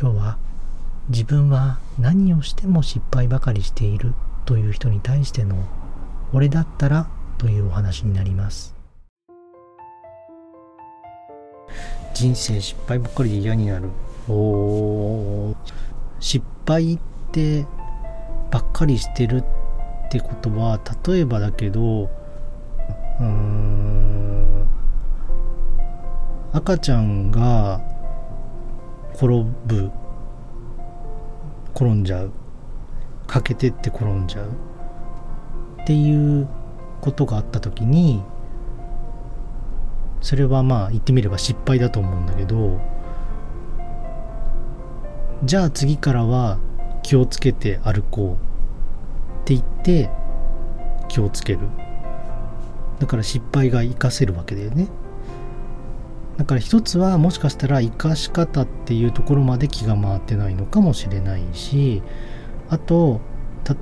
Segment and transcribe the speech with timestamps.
[0.00, 0.38] 今日は
[1.10, 4.14] 自分は何をしても失敗ばかりしている
[4.46, 5.56] という人に対しての
[6.32, 8.74] 俺だったらというお話になります。
[12.14, 13.90] 人生失敗ばっかりで嫌になる。
[14.26, 15.54] お
[16.18, 16.98] 失敗っ
[17.30, 17.66] て
[18.50, 19.44] ばっかりしてる
[20.06, 22.08] ってことは例えばだけど
[23.20, 24.66] うん
[26.54, 27.82] 赤ちゃんが
[29.20, 29.90] 転ぶ
[31.74, 32.32] 転んじゃう
[33.26, 34.48] 欠けてって転んじゃう
[35.82, 36.48] っていう
[37.02, 38.22] ことがあった時に
[40.22, 42.80] それはまあ言ってみれば失敗だと思うんだけど
[45.44, 46.58] じゃあ次からは
[47.02, 50.10] 気をつけて歩こうって言って
[51.08, 51.60] 気をつける。
[53.00, 54.88] だから失敗が活かせるわけだよね。
[56.40, 62.02] だから一つはもしかしたら生かし方っていうところまで気が回ってないのかもしれないし
[62.70, 63.20] あと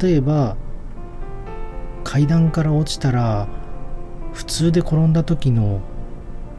[0.00, 0.56] 例えば
[2.02, 3.46] 階段から落ちたら
[4.32, 5.82] 普通で転んだ時の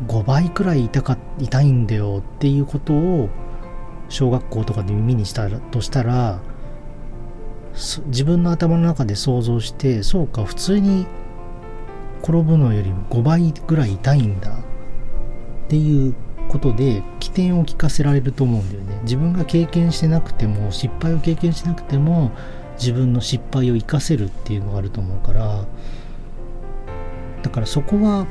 [0.07, 3.27] 5倍くらい痛か痛いんだよっていうことを
[4.07, 6.39] 小学校とかで耳にしたとしたら
[8.05, 11.07] 自分の頭の中で想像してそうか普通に
[12.21, 14.68] 転ぶのよりも5倍ぐらい痛いんだ。
[15.69, 16.15] っていう
[16.47, 18.99] ことで起点を聞かせられると思うんだよね。
[19.03, 22.31] 自分が経験してなくても失敗を経験しなくても
[22.79, 25.65] 自分の失敗を生かせるっていうのがあると思うから。
[27.43, 28.25] だからそこは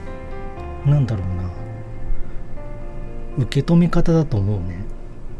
[0.84, 1.48] 何だろうな。
[3.44, 4.84] 受け止め方だと思うね。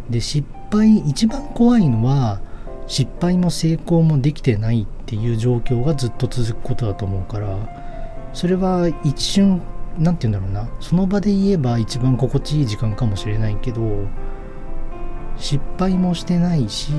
[0.09, 2.41] で失敗一番怖いのは
[2.87, 7.59] 失敗も成功もできてないっていう状況がずっと続くことだと思うから。
[8.35, 9.61] それは一瞬
[9.99, 10.71] 何て言うんだろうな。
[10.81, 13.81] その場で言えば一番心地いい時間かもしれないけど
[15.37, 16.93] 失敗もしてないし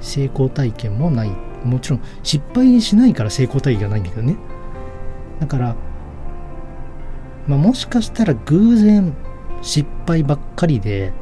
[0.00, 1.30] 成功体験もない。
[1.64, 4.36] もちろん失敗しないから成功体験がないんだけどね。
[5.40, 5.76] だから、
[7.46, 9.14] まあ、もしかしたら偶然
[9.62, 11.12] 失敗ばっかりで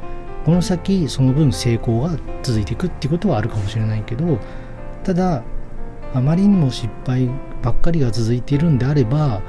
[0.44, 4.38] この先その分成功が続いていくっていうことはあるかもしれないけど
[5.02, 5.42] ただ
[6.12, 7.28] あまりにも失敗
[7.62, 9.40] ばっかりが続いているんであれば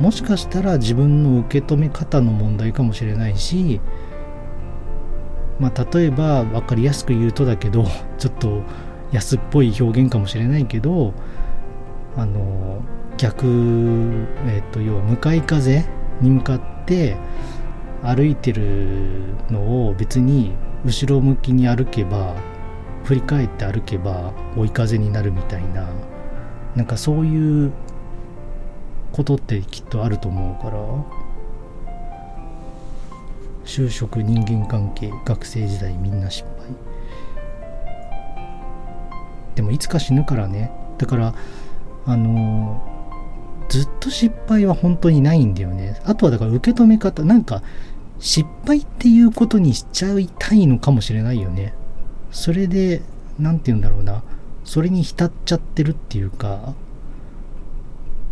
[0.00, 3.80] もしかしたら自分の受け止め方の問題かもしれないし
[5.58, 7.84] まあ例えば分かりやすく言うとだけど
[8.18, 8.62] ちょっと
[9.10, 11.14] 安っぽい表現かもしれないけど
[12.16, 12.82] あの
[13.16, 13.46] 逆
[14.46, 15.84] えっ、と要は向かい風
[16.20, 17.16] に向かって
[18.02, 20.52] 歩いてるのを別に
[20.84, 22.36] 後ろ向きに歩けば
[23.04, 25.88] 振り返って歩けば追い風になるみたいな
[26.76, 27.72] なんかそういう
[29.12, 30.78] ことってきっとあると思うから
[33.64, 36.68] 就職人間関係学生時代みんな失敗。
[39.54, 40.70] でもいつか死ぬからね。
[40.98, 41.34] だから
[42.06, 42.80] あの
[43.68, 46.00] ずっと失敗は本当にないんだよね。
[46.04, 47.62] あとはだから受け止め方なんか
[48.18, 51.74] 失敗っていうことにしちゃいたいのかもしれないよね。
[52.30, 53.02] それで
[53.38, 54.22] 何て言うんだろうな。
[54.64, 56.74] それに浸っちゃってるっていうか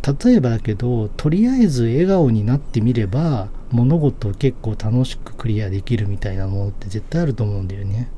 [0.06, 8.08] 例えばだけどとりあえず笑顔になってみれば物事を結構楽しくクリアできるみたいなものって絶対あると思うんだよね。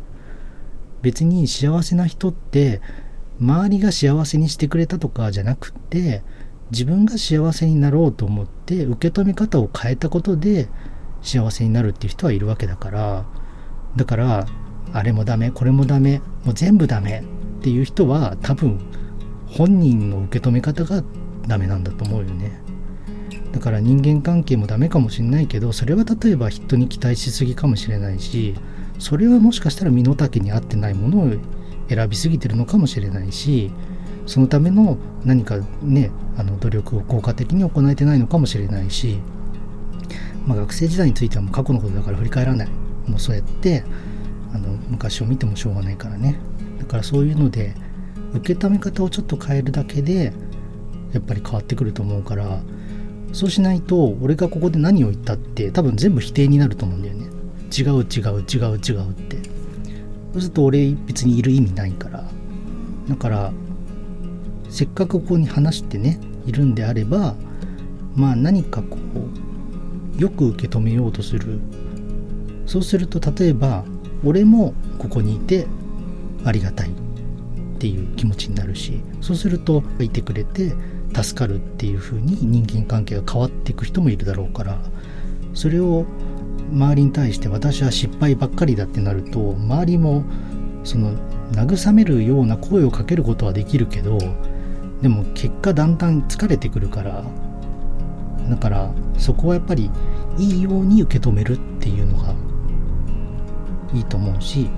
[1.01, 2.83] 別に幸せな人って
[3.41, 6.23] 周りが幸せにしてくれたとかじゃなくって
[6.71, 10.69] 自分が幸せになろうと思って受け止め方を変えたことで
[11.23, 13.25] 幸せになるっていう人はいるわけだから。
[13.97, 14.47] だから
[14.93, 17.25] あれもダメこれもダメもう全部ダメ
[17.59, 18.79] っていう人は多分
[19.47, 21.03] 本人の受け止め方が
[21.49, 22.61] ダメなんだと思うよね。
[23.53, 28.55] だから人間関係もダメかもしれないけどそれは例えば人に期待しすぎかもしれないし
[28.99, 31.33] それはもしかしたら身の丈に合ってないものを
[31.89, 33.71] 選びすぎてるのかもしれないし
[34.27, 39.19] そのための何かねあの努力を効果的に行えてないのかもしれないし、
[40.47, 42.69] まあ、学生時代についてはもう過去のことだから振り返らない。
[43.09, 43.85] もうそうやって
[44.53, 46.39] あの昔を見てもしょうがないからね。
[46.79, 47.75] だからそういうので
[48.35, 50.35] 受け止め方をちょっと変えるだけで
[51.13, 52.61] やっぱり変わってくると思うから
[53.33, 57.27] そうしないと俺がここで何を言ったって多分全部否定になると思うんだよね。
[57.77, 59.37] 違う違う違う違うって。
[60.33, 62.25] そうすると俺別にいる意味ないから。
[63.09, 63.53] だから
[64.71, 67.35] せっかくここに話してねいるんであれば
[68.15, 68.97] まあ何かこ
[70.17, 71.61] うよく受け止めようとする。
[72.67, 73.85] そうすると例えば
[74.25, 75.67] 俺もここにいて
[76.45, 76.93] ありがたいっ
[77.79, 80.75] ていう気持ちになるしそうするといてくれて
[81.15, 84.79] 助かるっていう風に人間関係が変わっていく人もいるだろうから
[85.55, 86.07] それを
[86.73, 90.25] 周りに対して私は失敗ばっかりだってなると周りも
[90.85, 91.13] その
[91.53, 94.19] 慰めるような声をかけることはできるけど
[95.03, 97.25] でも結果だんだん疲れてくるから
[98.49, 99.91] だからそこはやっぱり
[100.39, 102.35] いいように受け止めるっていうのが
[103.95, 104.69] いいと思うし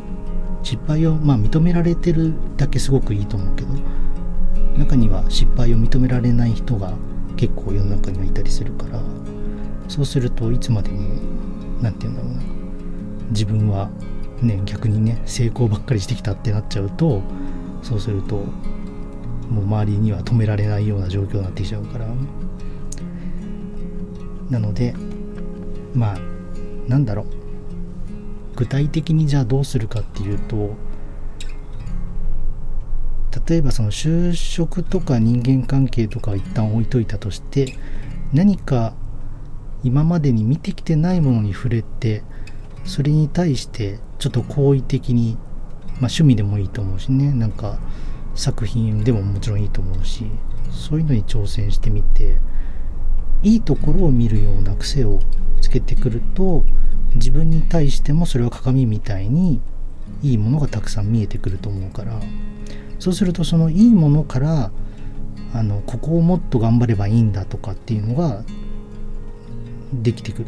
[0.63, 3.69] 失敗をまあ認められてるだけすごくいいと思うけど
[4.81, 6.93] 中には失敗を認められない人が
[7.37, 9.01] 結構世の中にはいたりするから
[9.89, 10.99] そうするといつまでも
[11.81, 12.43] 何て言うんだろうな
[13.31, 13.91] 自分は
[14.43, 17.23] ね逆にね成功ばっかりしてきたってなっちゃうと
[17.83, 18.37] そうすると
[19.51, 22.07] もう周りには止められないような状況になってきちゃうから。
[24.49, 24.95] なので
[25.95, 26.19] まあ
[26.89, 27.27] なんだろう。
[28.57, 30.75] 具体的にじゃあどうするかっていうと
[33.51, 37.77] 例えばその就職とか人間関係とかを一旦置いといたとして
[38.33, 38.95] 何か
[39.83, 42.23] 今までに見てきてないものに触れて
[42.85, 47.33] それに対してちょっと好意的に、まあ、趣味でもいいと思うしね。
[47.33, 47.81] なんか
[48.37, 50.27] 作品でももちろんいいと思うし
[50.71, 52.39] そういうのに挑戦してみて
[53.43, 55.19] いいところを見るような癖を
[55.61, 56.63] つけてくると
[57.17, 59.61] 自分に対してもそれは鏡みたいに
[60.23, 62.21] いいものがたくさん見えてくると思うから。
[63.01, 64.71] そうするとそのいいものから
[65.53, 68.45] あのここをもっと頑張ればいいんだとかっていうのが
[69.93, 70.47] できてくる。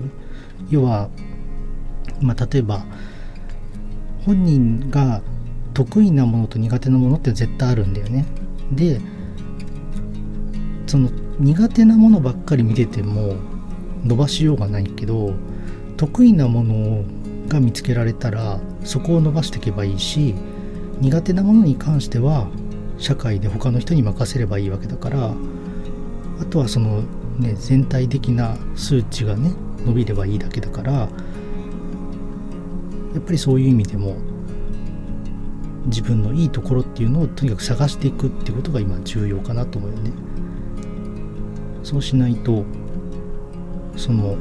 [0.70, 1.08] 要は、
[2.20, 2.84] まあ、例えば
[4.24, 5.22] 本人が
[5.74, 8.26] 得意なものと苦手なものって絶対あるんだよね。
[8.70, 9.00] で
[10.86, 11.10] その
[11.40, 13.36] 苦手なものばっかり見てても
[14.04, 15.34] 伸ばしようがないけど
[15.96, 17.04] 得意なもの
[17.48, 20.34] が見つけられたらそこを伸ばしていけばいいし
[21.02, 22.46] 苦手なものに関しては
[22.96, 25.34] 社会で他の人に任せればいいわけだから
[26.40, 27.02] あとはその
[27.40, 29.52] ね全体的な数値がね
[29.84, 31.08] 伸びればいいだけだからや
[33.18, 34.14] っぱりそういう意味でも
[35.86, 40.12] 自分のいいところっていうのをとにかく探していくってことが今重要かなと思うよね。
[41.82, 42.64] そうしないと
[43.96, 44.36] その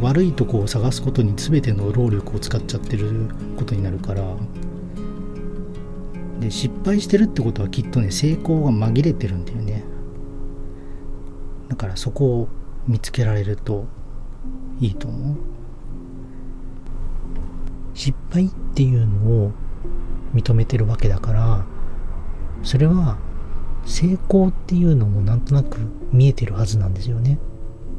[0.00, 3.28] 悪いとこを探すことに全ての労力を使っちゃってる
[3.58, 4.22] ことになるから
[6.40, 9.84] で失敗してるってことはきっとね成功が紛れてるんだよね。
[11.68, 12.48] だからそこを
[12.86, 13.86] 見つけられると
[14.80, 15.36] いいと思う。
[17.94, 19.52] 失敗っていうのを
[20.34, 21.64] 認めてるわけだから
[22.62, 23.16] それは
[23.86, 25.78] 成功っていうのもなんとなく
[26.12, 27.38] 見えてるはずなんですよね。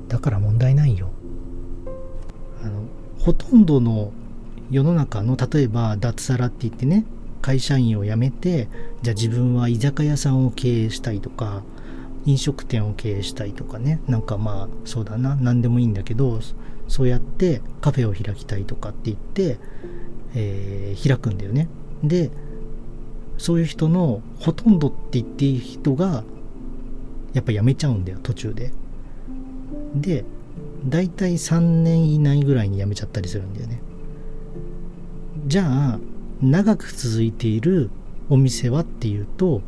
[0.08, 1.10] だから問題ないよ。
[2.64, 2.84] あの
[3.20, 4.12] ほとんどの
[4.70, 7.06] 世の中の例えば脱サラって言ってね
[7.42, 8.68] 会社員を辞めて
[9.02, 11.64] じゃあ自分は居酒屋さんを経営したいとか
[12.26, 14.02] 飲食店を経営したいとかね。
[14.08, 15.36] なんかまあそうだな。
[15.36, 16.40] 何でもいいんだけど
[16.88, 19.58] そうやってカフェを開きたいとかって言って、
[20.36, 21.70] えー、開くんだよね。
[22.04, 22.30] で
[23.38, 26.24] そういう人のほとんどって言っていい人が
[27.34, 28.74] やっぱ辞めちゃうんだよ途中で。
[29.96, 30.26] で
[30.86, 33.80] 大体3年以内ぐらいに辞めちゃったりするんだよね。
[35.46, 36.00] じゃあ
[36.42, 37.90] 長く続いている
[38.30, 39.62] お店はっていうと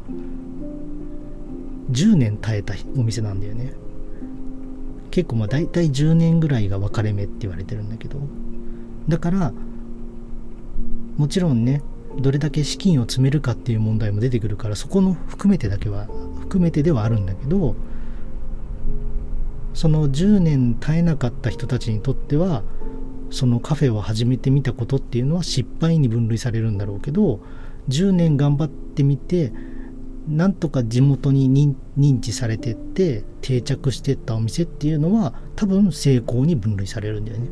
[1.91, 3.73] 10年耐えたお店なんだよね。
[5.11, 8.19] 結構まあ大体10年ぐらいが分かれ目って言われてるんだけど。
[9.07, 9.51] だから
[11.17, 11.81] もちろんね
[12.17, 16.07] どれだけ資金を積めるかっていう問題も出てくるからそこの含めてだけは
[16.39, 17.75] 含めてではあるんだけど
[19.73, 22.63] その10年耐えなかった人たちにとっては
[23.31, 27.41] そのカフェを始めてみたことっていうのは失敗に分類されるんだろうけど
[27.89, 29.53] 10年頑張ってみて
[30.27, 37.47] なんとか地元に認知されてって定着してったお店っていうのは多分成功に分類されるんだよね。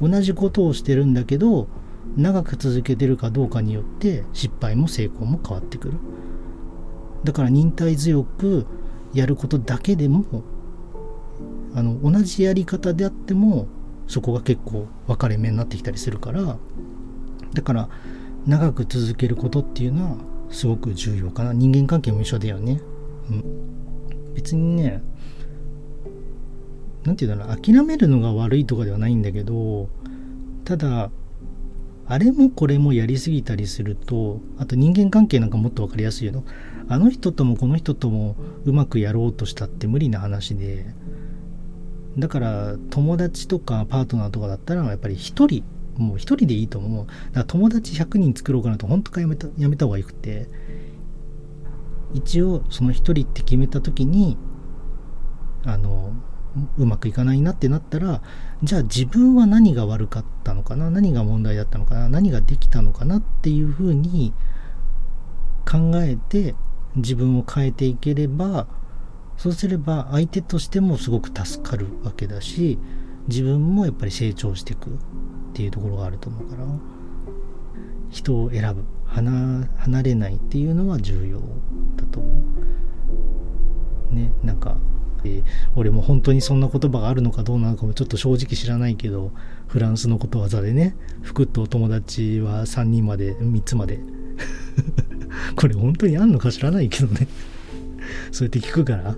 [0.00, 1.68] 同じことをしてるんだけど
[2.16, 5.94] 長く続けてるかどうかによって失敗も成功も変わってくる。
[7.24, 8.66] だから忍耐強く
[9.14, 10.24] やることだけでも
[11.74, 13.68] あの同じやり方であっても
[14.08, 16.58] そこが結構分かれ目になってきたりするから
[17.52, 17.88] だから
[18.46, 20.16] 長く続けることっていうのは
[20.50, 21.52] すごく重要かな。
[21.52, 22.80] 人間関係も一緒だよね、
[23.30, 25.02] うん、別にね
[27.04, 29.88] 何て言うんだろう諦めるのが悪いとかではないんだけど
[30.64, 31.10] ただ
[32.06, 36.42] あれもこれもやりすぎたりするとあと人間関係なんかもっと分かりやすいよ
[36.88, 40.86] あの人ともこの人ともうまくやろうとしたって無理な話で
[42.18, 45.62] だから友達とかパートナーとかだったらやっぱり一人
[45.96, 47.06] もう一人でいいと思う。
[47.06, 50.48] だから友達100人作ろうかなと本当かやめたやめた方がよくて
[52.14, 54.36] 一応その一人って決めた時に
[55.64, 56.12] あの
[56.76, 58.22] うまくいかないなってなったら
[58.62, 60.90] じゃあ自分は何が悪かったのかな？
[60.90, 62.08] 何が問題だったのかな？
[62.08, 64.32] 何ができたのかなっていうふうに
[65.70, 66.54] 考えて
[66.96, 68.66] 自分を変えていければ
[69.38, 72.78] そうすれば相手としてもすごく助かるわけだし
[73.28, 74.92] 自分もやっぱり成長していくっ
[75.54, 76.66] ていうところがあると思うから
[78.10, 81.40] 人を選ぶ離れないっていうのは重要
[81.96, 82.28] だと思
[84.10, 84.14] う。
[84.14, 84.76] ねなんか
[85.24, 85.42] え
[85.76, 89.32] 俺も本当にそんな言葉があるのかどうなのかもちょっと正直知らないけど
[89.66, 94.00] フランスのことわざでね服とお友達は3人まで3つまで。
[95.56, 97.28] これ本当にあんのか知らないけどね。
[98.32, 99.16] そうやって聞くから。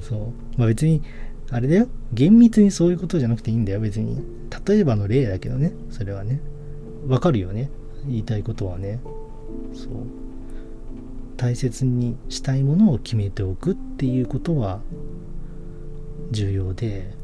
[0.00, 0.18] そう。
[0.56, 1.02] まあ別に
[1.50, 1.88] あれだよ。
[2.12, 3.80] 厳密にそういうことじゃなくていいんだよ。
[3.80, 4.22] 別に。
[4.66, 5.72] 例えばの例だけどね。
[5.90, 6.40] それはね。
[7.06, 7.70] わかるよね。
[8.06, 9.00] 言いたいことはね。
[9.74, 9.90] そう。
[11.36, 14.80] 大切にしたいものを決めておくっていうことは
[16.30, 17.16] 重要で。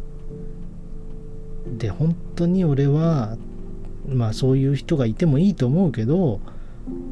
[1.78, 3.36] で本当に俺は
[4.06, 6.40] まあそういう人がいてもいいと思うけど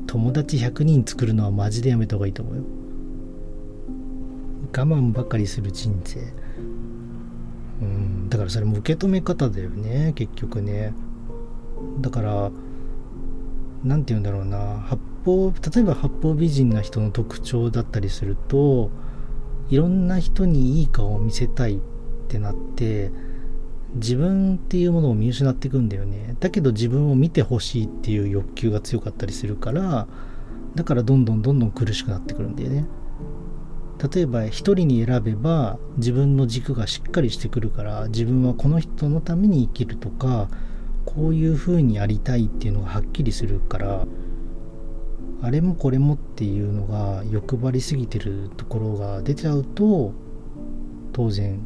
[0.07, 2.63] 友達100人作るのはマジでやめた方がいいと思うよ。
[4.75, 6.21] 我慢ばかりする人生。
[7.81, 8.29] うん。
[8.29, 10.13] だからそれも受け止め方だよね。
[10.15, 10.95] 結局ね。
[12.01, 12.51] だから
[13.85, 14.81] 何て言うんだろうな。
[14.87, 18.91] 八方例えば八方美人な人の特徴だったりすると
[19.69, 21.79] いろんな人にいい顔を見せたいっ
[22.29, 23.13] てなって
[23.95, 26.37] 自分っていうものを見失っていくんだよね。
[26.41, 30.07] だけど自分を見てほしいっていう欲求が強かったりするから
[30.75, 32.87] だからどんどんどんどん苦しくなってくるんだよね。
[34.03, 40.49] 例えば一人に選べば自分の軸がしっかりしてくるから自分はこの人のために生きるとか
[41.05, 44.07] こういう風にやりたいっていうのがはっきりするから
[45.41, 50.13] あれもこれもっていうのが欲張りすぎてるところが出ちゃうと
[51.13, 51.65] 当然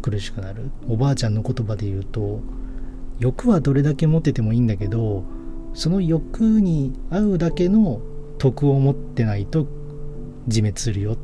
[0.00, 0.70] 苦しくなる。
[0.88, 2.40] おばあちゃんの言葉で言うと
[3.18, 5.24] 欲はどれだけ持っててもいいんだけど
[5.74, 8.00] その欲に合うだけの
[8.38, 9.66] 徳を持ってないと
[10.46, 11.16] 自滅するよ。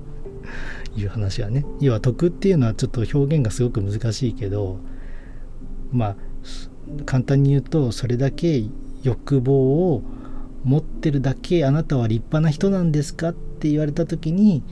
[0.97, 1.65] いう話はね。
[1.81, 4.79] 要は徳っていうのはちょっと表現がすごく難しいけど
[5.93, 6.17] まあ
[7.07, 8.65] 簡単に言うとそれだけ
[9.03, 10.03] 欲望を
[10.65, 14.63] 持ってるだけあなたは立派な人なんですかって言われた時に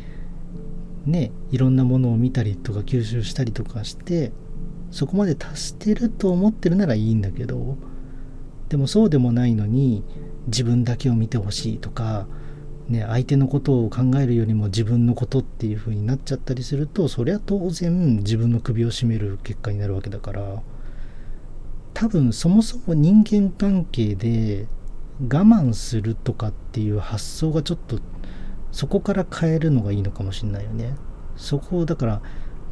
[1.05, 4.33] ねいろんなものを見たりとか吸収したりとかして
[4.91, 7.77] そこまで達してると思ってるならいいんだけど
[8.69, 10.03] でもそうでもないのに
[10.47, 12.27] 自分だけを見てほしいとか、
[12.89, 20.63] ね、相手のことを考えるよりも自分のことっていう風になっちゃったりするとそりゃ当然自分の首を絞める結果になるわけだから
[21.95, 24.67] 多分そもそも人間関係で
[25.21, 27.99] 我慢するとかっていう発想がちょっと
[28.73, 30.95] そこから変えるのがいいのかもしれないよね。
[31.37, 32.23] そこをだから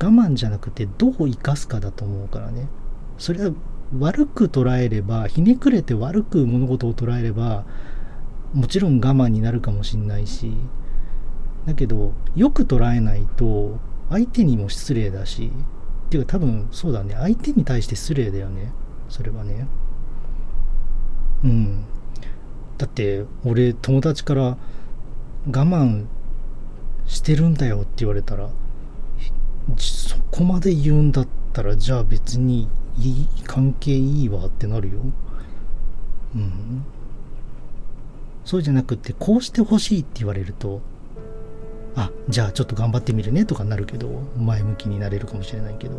[0.03, 2.69] 我慢じゃなくてどう生かすかだと思うからね。
[3.19, 3.53] それは
[3.99, 7.65] 悪く捉えればひねくれて悪く物事を捉えれば
[8.53, 10.53] もちろん我慢になるかもしんないし
[11.67, 13.79] だけどよく捉えないと
[14.09, 15.53] 相手にも失礼だし
[16.07, 17.15] っていうか多分そうだね。
[17.15, 18.73] 相手に対して失礼だよね。
[19.09, 19.69] それはね。
[21.45, 21.85] うん。
[22.77, 24.59] だって俺友達から我
[25.47, 26.07] 慢
[27.07, 28.51] してるんだよって言われたら
[29.77, 35.01] そこまで言うんだったらじゃあ別にいい関係いいわってなるよ。
[36.35, 36.85] うん。
[38.45, 40.81] そうじゃなくてこうしてほしいって言われると
[41.95, 45.95] あじゃあちょっと頑張ってみるねとかなるけど前向きになれるかもしれないけど。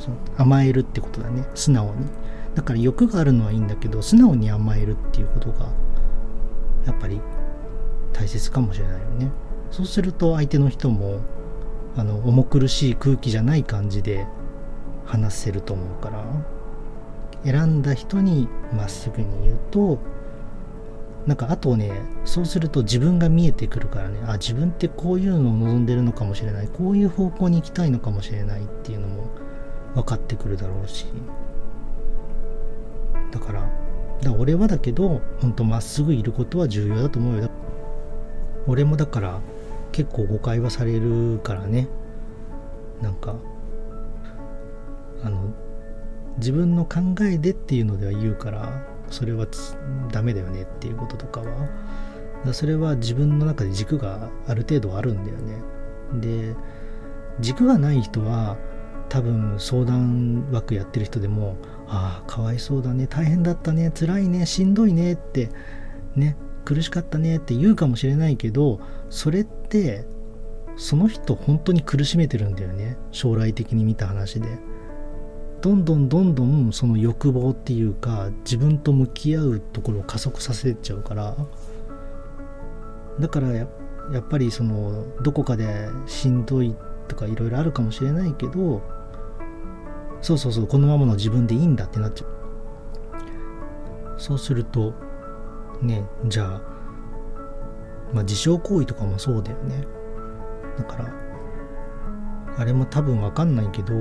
[0.00, 0.08] そ
[0.42, 2.06] 甘えるってことだね素直に。
[2.54, 5.68] だから欲があるのはいいんだけど素直に甘えるっていうことが
[6.86, 7.20] やっぱり
[8.12, 9.30] 大切かもしれないよね。
[9.70, 11.20] そうすると相手の人も
[11.96, 14.26] あの重苦しい空気じゃない感じで
[15.04, 16.24] 話せると思うから。
[17.44, 19.98] 選んだ人にまっすぐに言うと
[21.26, 21.92] なんかあとね
[22.24, 24.20] そうすると自分が見えてくるからね。
[24.26, 26.68] あ自分ってこういうのを望んでるのかもしれない。
[26.68, 29.24] こういう方向に行きたいのかもしれないっていうのも
[29.94, 31.06] 分かってくるだろうし。
[33.30, 33.70] だから
[34.22, 37.50] だ俺はだけど本当まっすぐいることは重要だと思うよ。
[38.66, 39.40] 俺もだから
[39.92, 41.88] 結構誤解はされるからね。
[43.02, 43.36] なんか
[45.22, 45.52] あの
[46.40, 49.46] 自分の考えでっていうのでは言うからそれは
[50.10, 51.68] ダメだよねっていうこととかは。
[52.44, 55.62] だそれは自分の中で軸がある程度あるんだよね。
[56.20, 56.56] で
[57.40, 58.56] 軸がない人は
[59.08, 61.56] 多分相談枠やってる人でも
[61.86, 65.50] ああかわいそうだね大変だったね辛いねしんどいねって
[66.14, 70.04] ね苦しかったねって言うかもしれないけどそれって
[70.76, 74.48] その人本当に苦しめてるんだよね将来的に見た話で。
[75.60, 81.36] どんどんどんどんその欲望っていうか自分と向き合うところを加速させちゃうから。
[83.18, 83.68] だからやっ
[84.28, 86.74] ぱりそのどこかでしんどい
[87.06, 88.80] とかいろいろあるかもしれないけど
[90.22, 92.30] そうそうそうこのままの自分でいいんだってなっちゃう。
[94.16, 94.94] そうすると
[95.82, 96.62] ねじゃあ
[98.14, 99.84] まあ自傷行為とかもそうだよね。
[100.78, 101.12] だから
[102.56, 103.94] あれも多分わかんないけど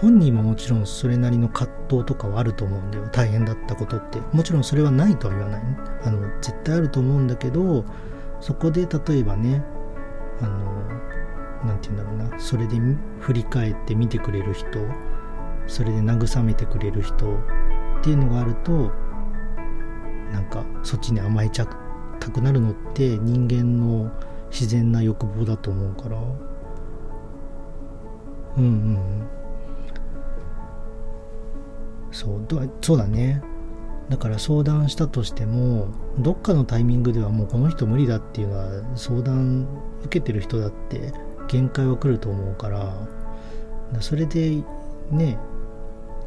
[0.00, 3.08] 本人ももちろんそれなりの葛藤とかはあると思うんだよ。
[3.10, 4.20] 大変だったことって。
[4.32, 5.62] もちろんそれはないとは言わない、
[6.04, 7.84] あの絶対あると思うんだけど
[8.40, 9.64] そこで例えばね
[10.40, 10.88] あの
[11.64, 12.38] 何て言うんだろうな。
[12.38, 12.76] それで
[13.20, 14.78] 振り返って見てくれる人
[15.66, 17.38] それで慰めてくれる人っ
[18.02, 18.92] ていうのがあると
[20.32, 21.68] なんかそっちに甘えちゃっ
[22.20, 24.12] たくなるのって人間の
[24.50, 26.18] 自然な欲望だと思うから。
[28.56, 29.37] うんうん。
[32.18, 33.40] そうそうだね。
[34.08, 35.86] だから相談したとしても
[36.18, 39.68] どっかのタイミングではもうこの人無理だっていうのは相談
[40.00, 41.12] 受けてる人だって
[41.46, 43.06] 限界は来ると思うから
[44.00, 44.62] それで
[45.10, 45.38] ね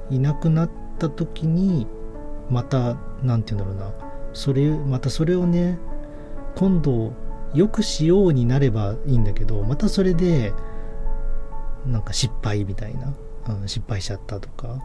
[0.10, 1.88] いなくなった時に
[2.50, 4.12] また何て言うんだろうな。
[4.34, 5.78] それまたそれをね
[6.56, 7.12] 今度
[7.54, 10.54] よくしようになればいいんだけどまたそれで
[11.86, 13.14] なんか失敗みたいな、
[13.50, 14.80] うん、失敗しちゃったとか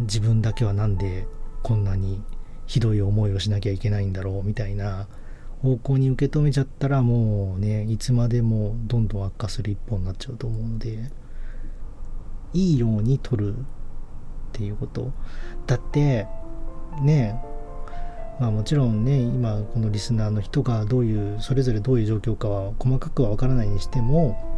[0.00, 1.26] 自分だけはなんで
[1.62, 2.22] こんなに
[2.66, 5.08] ひどい思いをしなきゃいけないんだろうみたいな
[5.62, 11.10] 方向に受け止めちゃったらもうねいつまでもどんどん悪化する一方になっちゃうと思うので
[12.52, 13.60] いいように取るっ
[14.52, 15.12] ていうこと。
[15.66, 16.26] だって
[17.02, 17.40] ね
[18.38, 24.57] まあもちろんね今このリスナーの人がどういうそれぞれどういう状況かは細かくは分からないにしても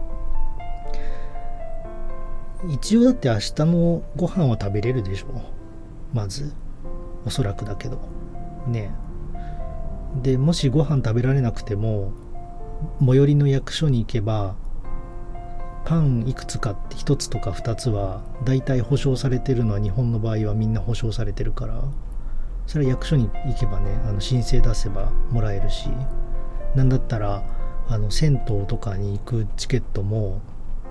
[2.68, 5.26] 一応だって明日のご飯は食べれるでしょ。
[6.12, 6.52] まず。
[7.24, 8.00] おそらくだけど。
[8.66, 8.92] ね
[10.22, 12.12] でもしご飯食べられなくても
[12.98, 14.56] 最寄りの役所に行けば
[15.84, 21.82] パンいくつかって1つとか2つは大体保証されてるのは日本の場合はみんな保証されてるから。
[22.66, 25.88] それは役所に行けばねあの申請出せばもらえるし。
[26.74, 27.42] なんだったら
[27.88, 30.40] あの銭湯とかに行くチケットも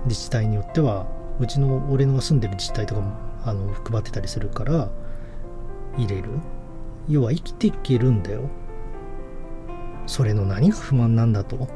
[0.06, 1.08] 自治体によっては
[1.40, 4.90] うちの俺の住んでる自治体とかもあの配ってたりするから
[5.98, 6.30] 入れる。
[7.08, 8.50] 要は生きていけるんだよ。
[10.06, 11.68] それの何が不満なんだと。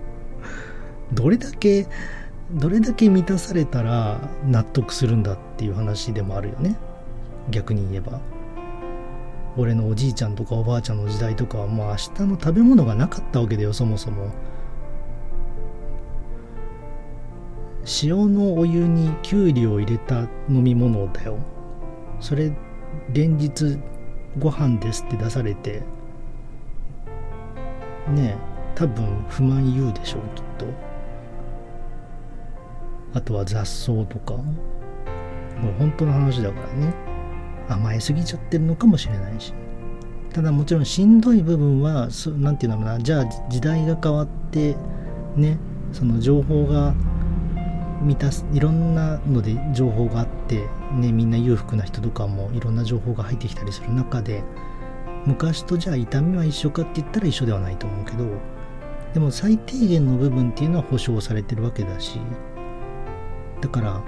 [1.12, 1.86] どれだけ
[2.52, 6.76] どれだけ満たされたら納得するんだっていう話でもあるよね。
[7.50, 8.20] 逆に言えば。
[9.56, 14.30] 俺のおじいちゃんとかおばあちゃんの時代とかはもう明日の食べ物がなかったわけだよそもそも。
[18.02, 21.38] 塩のお湯にきゅうりを入れた飲み物だよ。
[22.20, 22.52] それ
[23.12, 23.78] 連日
[24.38, 25.82] ご飯ですって出されて。
[28.08, 28.36] ねえ
[28.74, 30.66] 多分不満言うでしょうきっと。
[33.14, 34.34] あとは雑草とか。
[34.34, 36.94] もう本当の話だからね。
[37.68, 39.52] 甘えすぎちゃってるのかもしれないし。
[40.32, 43.04] ただもちろんしんどい部分は何て言うんだろうな。
[43.04, 44.76] じゃあ時代が変わって
[45.36, 45.58] ね
[45.92, 46.94] その情報が
[48.02, 54.42] 満たすいろんなので情報があって、ね、みんな裕福な人とかもいろんな情報が入ってきたりする中で
[55.24, 58.24] 昔とじゃあ痛みは一緒かって言ったら一緒ではないと思うけど
[59.14, 62.18] でも最低限の部分っていうのは保証されてるわけだし
[63.60, 64.02] だから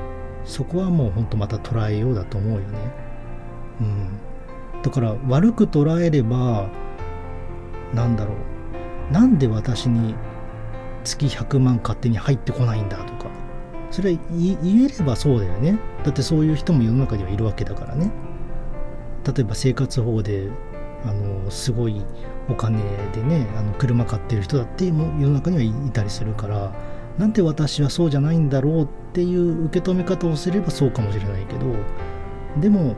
[0.45, 2.79] そこはもうほんとまた捉えようだと思うよね。
[3.81, 4.83] うん。
[4.83, 6.69] だから悪く捉えれば
[7.95, 8.35] なんだろ
[9.11, 9.13] う。
[9.13, 10.15] なんで私に
[11.03, 13.31] 月100万勝手に入ってこないんだとか。
[13.95, 15.79] それは言えればそうだよね。
[16.03, 18.11] だってそういう人も世の中にはいるわけだからね。
[19.25, 20.51] 例えば生活保護で
[21.05, 22.05] あのすごい
[22.51, 26.75] お金でねあの車買ってる人だっても世の中にはいたりするから
[27.19, 31.67] なんで私はそうじゃないんだろうっていう受け止め方をすればそうかもしれないけど
[32.61, 32.97] でも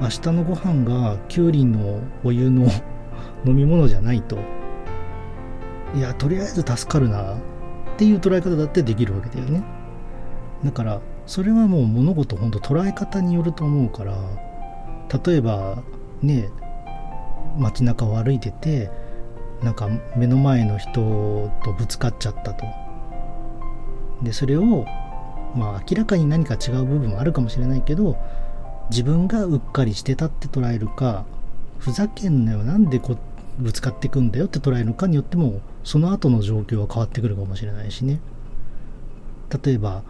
[0.00, 2.68] 明日のご飯がきゅうりのお湯の
[3.44, 4.38] 飲み物じゃないと。
[5.96, 7.34] いやとりあえず助かるな。
[8.02, 9.62] っていう捉え方だってできるわけだよね。
[10.64, 14.16] だからそれはもう物事ほんと捉え方によると思うから
[15.24, 15.84] 例えば
[16.20, 16.48] ね
[17.58, 18.90] 街中を歩いてて
[19.62, 22.66] なんか目の前の人とぶつかっちゃったと。
[24.22, 24.84] でそれを
[25.54, 28.16] まあ明らかに何か違う部分もあるかもしれないけど
[28.90, 31.24] 自分がうっかりしてたって捉えるか
[31.78, 33.16] ふざけんなよなんでこ
[33.58, 38.20] ぶつかってくんだよって捉えるかによってもその後の状況は変わってくるかもしれないしね。
[39.64, 40.02] 例えば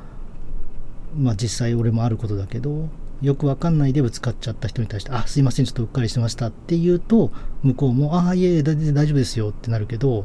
[1.17, 2.89] まあ実際俺もあることだけど
[3.23, 7.31] よくわかんないでぶつかっちゃった人に対して、あ、すいません、ちょっとうっかりしてましたって言うと、
[7.63, 10.25] 向こうも、ああ、いえいえ、大丈夫ですよってなるけど、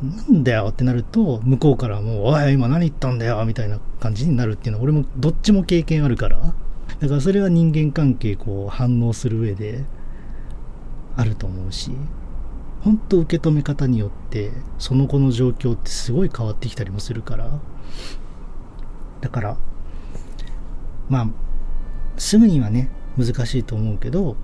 [0.00, 6.54] なんだよってなると、向こうからもう、おい、今何言ったんだよみたいな感じになるっていうのは、俺もどっちも経験あるから、
[7.00, 9.84] だからそれは人間関係こう反応する上で
[11.16, 11.90] あると思うし、
[12.82, 17.60] 本当受け止め方によって、その子の状況ってすごい変わってきたりもするから、
[19.20, 19.56] だから、
[21.08, 21.28] まあ、
[22.16, 24.36] すぐにはね、難しいと思うけど、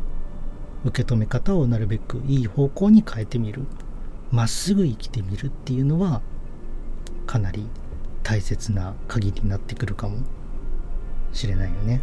[0.85, 3.63] 受け止め方をなるべくいい方向に変えてみる。
[4.31, 6.21] まっすぐ生きてみるっていうのは、
[7.27, 7.67] かなり
[8.23, 10.19] 大切な鍵になってくるかも
[11.33, 12.03] しれないよね。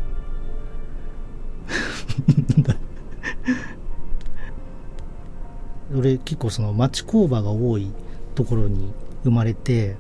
[5.96, 7.92] 俺結構その町工場が多い
[8.36, 9.96] ところに生まれて、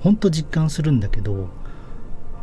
[0.00, 1.48] ほんと実感するんだけど、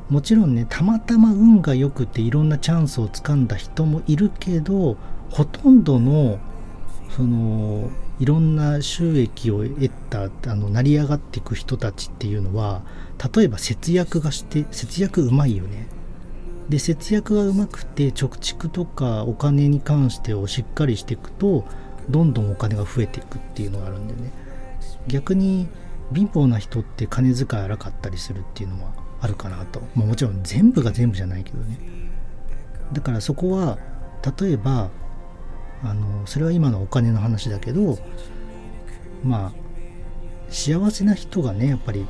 [0.09, 4.97] もちろんねたまたま運が良くていろんなチャンスをつかんだ人もいるけど
[5.31, 6.39] ほとんどの
[7.09, 12.83] そのいろんな収益を得たあの成り上がっていく人たちっていうのは
[13.33, 15.87] 例えば節約がして節約うまいよね。
[16.69, 21.65] で節約がうまくて貯蓄とかお金に関してをしっかりしていくと
[22.09, 24.31] どんどんお金が増えていくっていうのがあるんでね。
[25.07, 25.67] 逆に
[26.13, 31.79] 貧乏な人って金遣い荒かったりするっていうのはあるかなと、まあ、もちろん全部が全部じゃないけどね。
[32.91, 33.77] だからそこは
[34.39, 34.89] 例えば
[35.83, 37.97] あのそれは今のお金の話だけど
[39.23, 39.53] まあ
[40.49, 42.05] 幸せな人がねやっぱり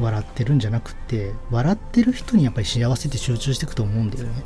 [0.00, 4.42] 笑ってるんじゃなくて笑ってる人にやっぱり幸せって集中していくと思うんだよね。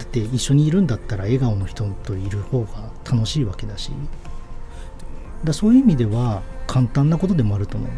[0.00, 3.92] だって一緒にいるんだったら笑顔の人といる方が楽しいわけだし。
[5.44, 7.90] だそういう意味では簡単なことでもあると思う。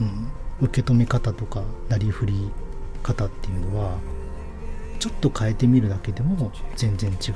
[0.00, 0.28] うん。
[0.60, 2.50] 受け止め方とかなりふり
[3.04, 3.96] 方っていうのは
[4.98, 7.34] ちょっと変えてみるだけでも全然違う。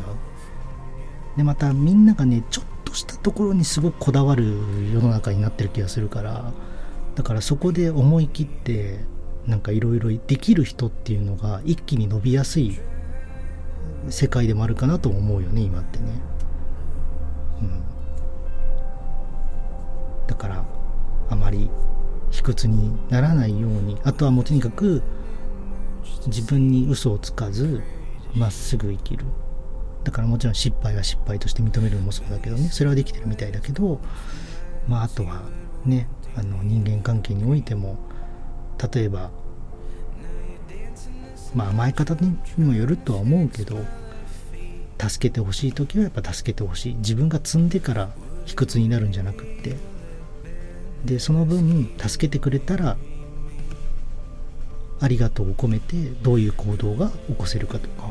[1.37, 4.45] でまたみんながねちょっとしたところにすごくこだわる
[4.93, 6.53] 世の中になってる気がするから
[7.15, 9.01] だからそこで思い切って
[9.47, 12.79] なんかいろいろできる人っていうのが一気に伸びやすい
[14.11, 16.05] 世界でもあるかなと思うよね今ってね。
[17.61, 17.83] うん。
[20.27, 20.65] だから
[21.29, 21.71] あまり
[22.31, 25.03] 卑屈にならないようにあとはもうとにかく
[26.27, 27.83] 自分に嘘をつかず
[28.35, 29.25] まっすぐ生きる。
[30.07, 34.01] だからもちろん失敗は失敗として認めるのもそうだけどねそれはできてるみたいだけど
[34.87, 35.43] まああとは
[35.85, 37.99] ねあの人間関係においても
[38.93, 39.33] 例えば
[41.55, 43.79] まあ甘え方にもよるとは思うけど
[44.99, 46.95] 助けてほしい時はやっぱ助けてほしい。
[46.97, 48.11] 自分が積んでから
[48.47, 49.77] 卑屈になるんじゃなくって。
[51.05, 52.97] でその分助けてくれたら
[54.99, 58.11] ありがとうを込めてどういう行動が起こせるかとか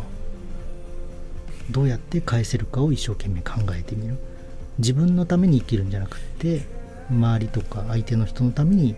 [1.72, 4.18] どうやって返せるかを一生懸命考えてみる。
[4.78, 6.68] 自分のために生きるんじゃなくって
[7.10, 8.96] 周りとか相手の人のために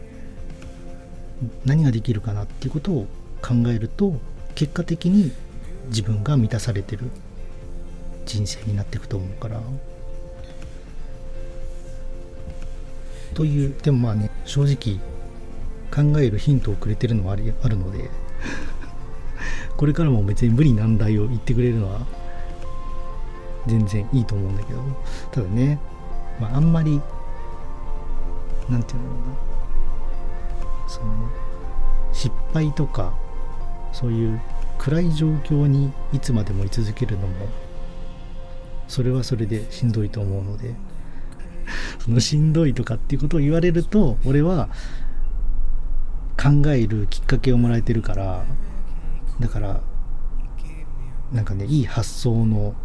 [1.66, 3.08] 何ができるかなっていうことを
[3.42, 4.16] 考えると
[4.56, 5.32] 結果的に
[5.90, 7.10] 自分が満たされてる
[8.26, 9.62] 人生になっていくと思うから。
[13.34, 15.00] というでもまあね正直
[15.92, 18.10] 考えるヒントをくれてるのはありあるので
[19.78, 22.00] これからも別に無理難題を言ってくれるのは
[23.68, 24.80] 全然いいと思うんだけど。
[25.32, 25.80] ただね、
[26.40, 27.00] まあ、あんまり
[28.70, 29.08] なんていうな。
[30.88, 31.08] その
[32.14, 33.14] 失敗とか
[33.98, 34.40] そういう
[34.78, 37.48] 暗い状況にいつまでも居続けるのも
[38.88, 40.76] それはそれでしんどいと思うので
[41.98, 44.70] そのしんどいとかっていうことを言われると俺は
[46.40, 48.46] 考えるきっかけをもらえてるから
[49.40, 49.82] だから
[51.34, 52.76] なんかねいい発想の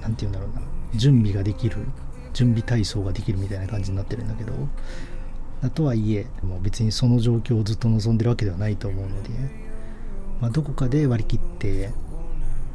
[0.00, 0.62] 何て言うんだろうな
[0.94, 1.76] 準備ができる
[2.32, 4.54] 準備体操ができるみたいな感じになってるんだけど
[5.70, 9.30] とはいえもう別にその状況をずっと望んでるわけではないと思うので、
[10.40, 11.90] まあ、どこかで割り切って、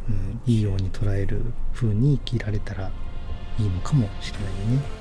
[0.07, 1.41] うん、いいように捉える
[1.73, 2.91] 風に生きられたら
[3.57, 4.99] いいのかもしれないよね。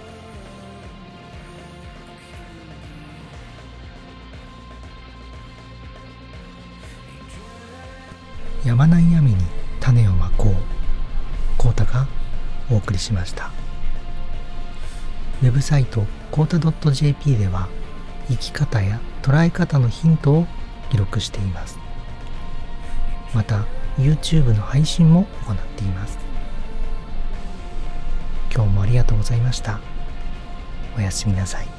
[8.65, 9.37] やまない闇に
[9.81, 10.79] 種をまこう。
[11.57, 12.07] コータが
[12.71, 13.51] お送りしました。
[15.43, 17.69] ウェブサイトコータ .jp では
[18.29, 20.47] 生き方や捉え方のヒントを
[20.91, 21.79] 記録しています。
[23.35, 23.65] また
[23.99, 26.19] YouTube の配信も行っています。
[28.55, 29.81] 今日もありがとうございました。
[30.97, 31.78] おやすみなさい